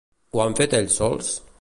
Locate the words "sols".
1.03-1.33